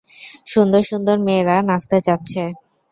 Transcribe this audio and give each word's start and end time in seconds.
সুন্দর 0.45 0.81
সুন্দর 0.89 1.17
মেয়েরা 1.25 1.55
নাচতে 1.69 1.97
চাচ্ছে। 2.07 2.43